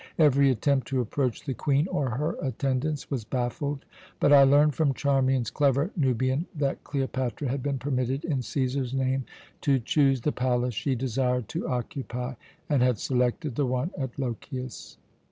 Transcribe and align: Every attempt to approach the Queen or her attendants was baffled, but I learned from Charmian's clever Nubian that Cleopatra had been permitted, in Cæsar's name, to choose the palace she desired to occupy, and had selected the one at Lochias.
Every 0.17 0.49
attempt 0.49 0.87
to 0.87 0.99
approach 0.99 1.45
the 1.45 1.53
Queen 1.53 1.87
or 1.89 2.09
her 2.09 2.35
attendants 2.41 3.11
was 3.11 3.23
baffled, 3.23 3.85
but 4.19 4.33
I 4.33 4.41
learned 4.41 4.73
from 4.73 4.95
Charmian's 4.95 5.51
clever 5.51 5.91
Nubian 5.95 6.47
that 6.55 6.83
Cleopatra 6.83 7.49
had 7.49 7.61
been 7.61 7.77
permitted, 7.77 8.25
in 8.25 8.39
Cæsar's 8.39 8.95
name, 8.95 9.25
to 9.61 9.77
choose 9.77 10.21
the 10.21 10.31
palace 10.31 10.73
she 10.73 10.95
desired 10.95 11.47
to 11.49 11.67
occupy, 11.67 12.33
and 12.67 12.81
had 12.81 12.97
selected 12.97 13.53
the 13.53 13.67
one 13.67 13.91
at 13.95 14.17
Lochias. 14.17 14.97